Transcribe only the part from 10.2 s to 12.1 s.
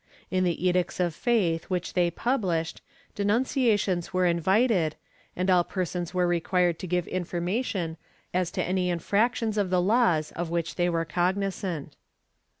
of which they were cognizant.